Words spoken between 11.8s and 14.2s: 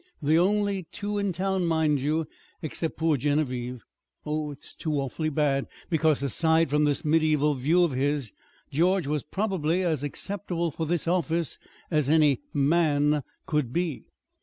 as any man could be."